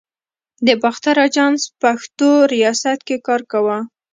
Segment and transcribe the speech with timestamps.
[0.65, 3.77] د باختر آژانس پښتو ریاست کې کار کاوه.